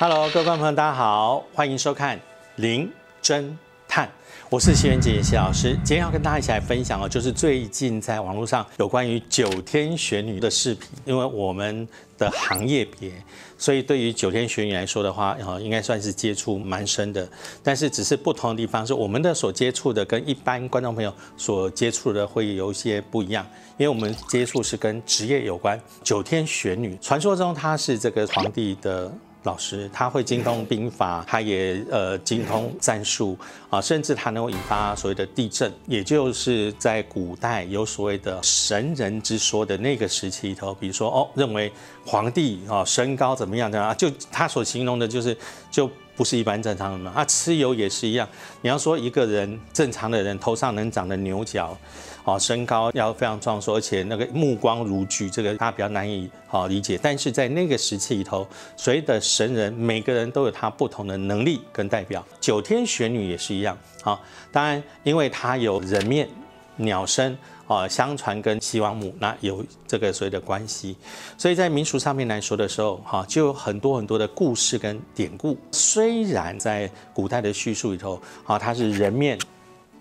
[0.00, 2.16] Hello，各位观众朋友，大家好，欢迎收看
[2.54, 2.88] 《零
[3.20, 3.52] 侦
[3.88, 4.06] 探》，
[4.48, 5.76] 我是谢元杰谢老师。
[5.84, 10.88] 今天要跟大家一起来分享哦，就是最近在网络上有关于九天玄女的视频。
[11.04, 13.10] 因为我们的行业别，
[13.58, 17.28] 所以对于九天玄女来说的话，啊，应该算是接触蛮深的。
[17.64, 23.44] 但是只是不同的地方是，我们的所接触的跟一般观众朋友所接触的会有一些不一样，
[23.76, 25.76] 因为我们接触是跟职业有关。
[26.04, 29.12] 九天玄女传说中她是这个皇帝的。
[29.44, 33.38] 老师他会精通兵法，他也呃精通战术
[33.70, 41.72] 啊，甚至他能够引发所谓的地震，也就是在古代有所谓的神人之说的那个时期里头，比如说哦，认为
[42.04, 45.36] 皇帝啊身高怎么样的啊，就他所形容的就是
[45.70, 45.90] 就。
[46.18, 47.12] 不是一般正常人嘛？
[47.14, 48.28] 啊，蚩尤也是一样。
[48.60, 51.78] 你要说一个人正常的人头上能长的牛角，
[52.24, 56.98] 哦，身高要非常壮硕，而且那个目光如炬，这个大家比较难以好理解。
[57.00, 58.44] 但是在那个时期里头，
[58.76, 62.26] 所谓的神人，每个人都有他不同的能力跟代表。
[62.40, 63.78] 九天玄女也是一样。
[64.02, 66.28] 好，当然因为她有人面、
[66.74, 67.38] 鸟身。
[67.68, 70.96] 啊，相传跟西王母那有这个所谓的关系，
[71.36, 75.54] 所以在民俗上面来说的时候，哈，就有很多很多的故事跟典故。
[75.70, 79.38] 虽然在古代的叙述里头，啊，它是人面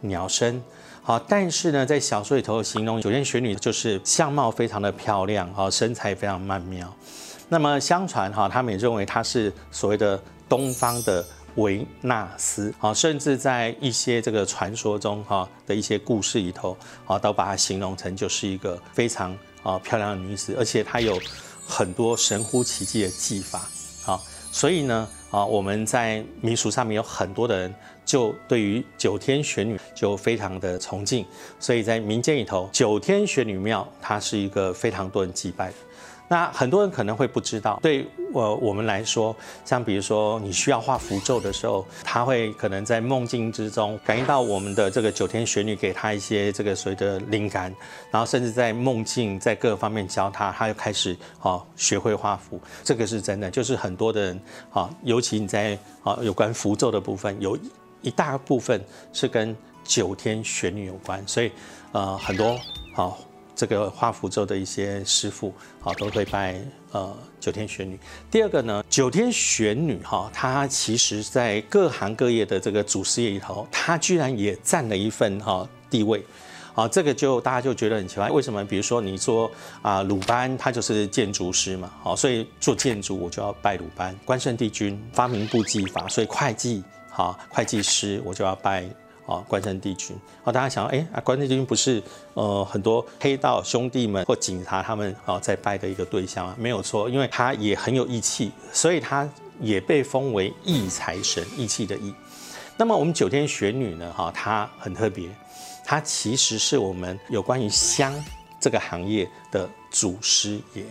[0.00, 0.62] 鸟身，
[1.02, 6.90] 好，但是呢，在小说里头形容九天玄女就是相貌非常的漂亮，啊，身材非常曼妙。
[7.48, 11.24] 那么相传哈，他们也认为她是所谓的东方的。
[11.56, 16.76] 维纳斯，啊，甚至在一些这个传说中，哈的一些故事里头，
[17.06, 21.18] 啊，都把它形容成就是一个非常啊漂亮的女子，而且她有
[21.66, 23.68] 很多神乎其技的技法，
[24.06, 24.20] 啊，
[24.52, 31.24] 所以呢，啊，我们在民俗上面有很多的人就对于九天玄女就非常的崇敬，
[31.58, 35.74] 所以在民间里头，九天玄女庙它是一个非常多人祭拜的。
[36.28, 47.72] 那很多人可能会不知道，对我我们来说，像比如说你需要画符咒的时候，他会可能在梦境之中感应到我们的这个九天玄女给他一些这个所谓的灵感，
[48.10, 54.40] 然后甚至在梦境在各个方面教他，他就开始啊学会画符，这个是真的，就是很多的人
[54.72, 57.56] 啊，尤其你在啊有关符咒的部分，有
[58.02, 61.52] 一大部分是跟九天玄女有关，所以
[61.92, 62.58] 呃很多
[62.92, 63.16] 好。
[63.56, 66.60] 这个画符咒的一些师傅好，都会拜
[66.92, 67.98] 呃九天玄女。
[68.30, 76.22] 第二个呢，九天玄女哈，她其实在各行各业的这个祖师爷里头，她居然也占了一份哈地位。
[76.74, 78.62] 啊，这个就大家就觉得很奇怪，为什么？
[78.62, 79.50] 比如说你说
[79.80, 84.14] 啊，鲁班他就是建筑师嘛，好，所以做建筑我就要拜鲁班。
[84.26, 88.86] 关圣帝君发明簿记法，所以会计好，会计师我就要拜。
[89.26, 92.00] 啊，关圣帝君，哦，大家想，哎，啊，关圣帝君不是
[92.34, 96.54] 呃很多黑道兄弟们或警察他们啊在拜的一个对象啊？
[96.56, 99.28] 没有错，因为他也很有义气，所以他
[99.60, 102.14] 也被封为义财神，义气的义。
[102.76, 105.28] 那么我们九天玄女呢，哈，她很特别，
[105.84, 108.14] 她其实是我们有关于香
[108.60, 110.84] 这个行业的祖师爷。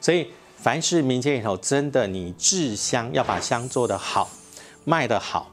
[0.00, 4.28] 所以凡是民间里头真的你制香要把香做得好，
[4.84, 5.50] 卖得，好。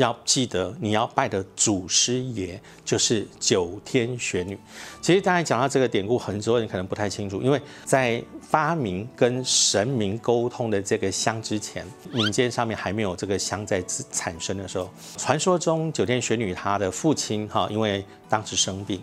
[0.00, 4.58] 要记得，你要拜的祖师爷就是九天玄女。
[5.00, 19.02] 其实，刚才讲到这个典故，很多人可能不太清楚，因为在发明跟神明沟通的这个香之前，民间上面还没有这个香在产生的时候，传说中九天玄女她的父亲哈，因为当时生病，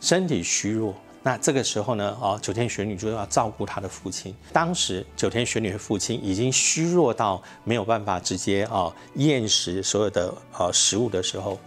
[0.00, 0.94] 身体虚弱。
[1.26, 4.36] 那这个时候呢，哦，九天玄女就要照顾她的父亲。
[4.52, 11.58] 当时九天玄女的父亲已经虚弱到没有办法直接啊咽食所有的呃食物的时候，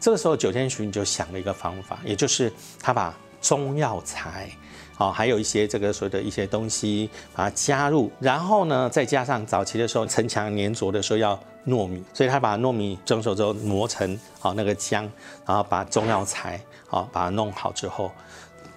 [0.00, 4.50] 这个时候九天玄女就想了一个方法，也就是她把中药材，
[4.96, 11.38] 啊，还有一些这个所谓的一些东西把它加入，然后呢，再加上早期的时候城墙粘着的时候要
[11.68, 15.08] 糯米，所以他把糯米蒸熟之后磨成好那个浆，
[15.46, 18.10] 然后把中药材好把它弄好之后。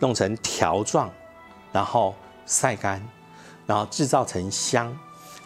[0.02, 1.10] 弄成条状，
[1.72, 2.14] 然后
[2.46, 3.02] 晒干，
[3.66, 4.94] 然后制造成香。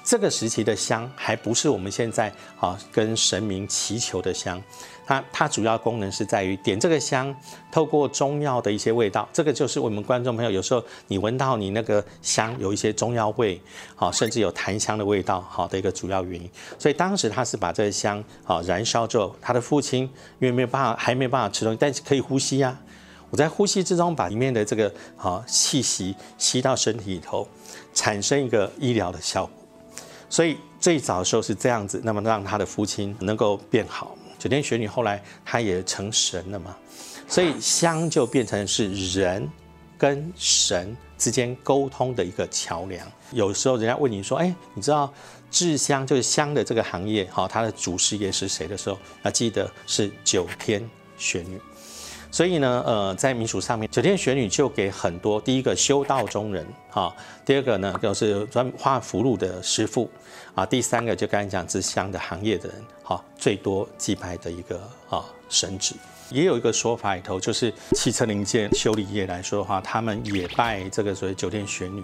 [0.04, 4.62] 这个时期的香还不是我们现在啊跟神明祈求的香，
[5.04, 7.36] 它它主要功能是在于点这个香，
[7.72, 13.60] 透过中药的一些味道，这个就是我们观众朋友有时候你闻到你那个香有一些中药味，
[13.96, 16.48] 好，甚至有檀香的味道，好的一个主要原因。
[16.78, 20.04] 所以当时他是把这个香啊燃烧之后，他的父亲
[20.40, 22.78] 因为没有办法还没有办法吃东西，但是可以呼吸呀。
[23.36, 27.46] 我在呼吸之中把里面的这个啊气息吸到身体里头，
[27.94, 29.54] 产生一个医疗的效果。
[30.30, 34.18] 所以最早的时候是这样子，那么让他的父亲能够变好。
[34.40, 36.78] 九天玄女后来她也成神了嘛，
[37.28, 39.46] 所以香就变成是人
[39.98, 43.06] 跟神之间沟通的一个桥梁。
[43.32, 45.14] 有时候人家问你说：“哎，你知道
[45.52, 51.60] 制香就是香的这个行业，好，它的祖师爷是谁的时候，要记得是九天玄女。
[52.36, 57.16] 所以呢，呃，在民俗上面，九天玄女就给很多第一个修道中人，哈，
[57.46, 60.10] 第二个呢就是专画符箓的师傅，
[60.54, 64.76] 啊，第三个就刚才讲制香的行业的人，哈，最多祭拜的一个
[65.10, 65.96] 啊神职。
[66.30, 72.04] 也有一个说法里头，就是汽车零件修理业来说的话，他们也拜这个所谓九天玄女。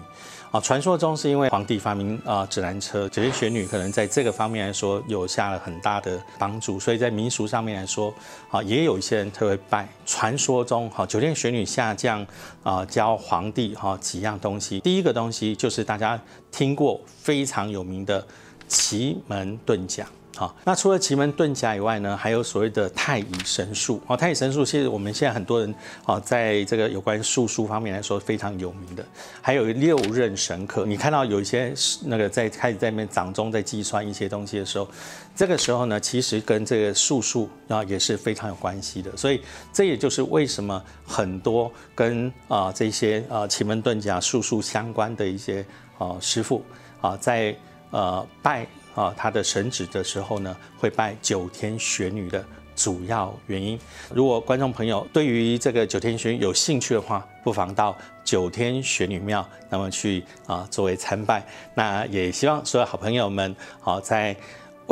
[0.50, 8.12] 啊，传说中是因为皇帝发明啊指南车，九天玄女可能在这个方面来说有下了很大的帮助，所以在民俗上面来说，
[8.50, 9.88] 啊，也有一些人特别拜。
[10.04, 12.26] 传说中，哈，九天玄女下降
[12.62, 14.80] 啊，教皇帝哈几样东西。
[14.80, 16.20] 第一个东西就是大家
[16.50, 18.22] 听过非常有名的
[18.68, 20.06] 奇门遁甲。
[20.34, 24.00] 好，那除了奇门遁甲以外呢，还有所谓的太乙神术。
[24.06, 25.74] 哦，太乙神术其实我们现在很多人
[26.06, 29.04] 哦，在这个有关术数方面来说非常有名的。
[29.42, 31.74] 还有六壬神课，你看到有一些
[32.06, 34.88] 那个在开始在那边掌中在计算一些东西的时候，
[35.36, 39.14] 这个时候呢，其实跟这个术数啊也是非常有关系的。
[39.14, 45.62] 所以这也就是为什么很多跟啊这些啊奇门遁甲术数相关的一些
[45.98, 46.64] 啊师傅
[47.02, 47.54] 啊在
[47.90, 48.66] 呃拜。
[48.94, 52.44] 啊，他的神旨的时候呢，会拜九天玄女的
[52.74, 53.78] 主要原因。
[54.14, 61.44] 如果观众朋友对于这个九天玄女有兴趣的话，不妨到九天玄女庙，那么去啊作为参拜。
[61.74, 64.36] 那也希望所有好朋友们，好在。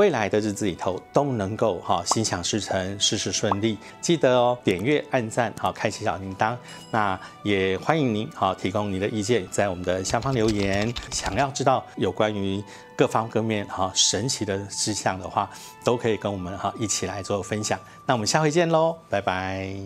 [0.00, 3.76] 未来的日子里头都能够哈心想事成，事事顺利。
[4.00, 6.56] 记得哦，点阅、按赞，好，开启小铃铛。
[6.90, 10.90] 那也欢迎您好提供您的意见，在我们的下方留言。
[11.10, 12.64] 想要知道有关于
[12.96, 15.50] 各方各面哈神奇的事项的话，
[15.84, 17.78] 都可以跟我们哈一起来做分享。
[18.06, 19.76] 那我们下回见喽，拜拜。